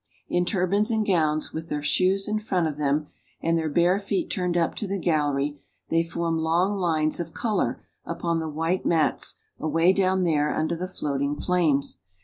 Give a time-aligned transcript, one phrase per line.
[0.27, 3.05] In turbans and gowns, with their shoes in front of them,
[3.39, 7.85] and their bare feet turned up to the gallery, they form long lines of color
[8.03, 11.99] upon the white mats away down there under the floating flames.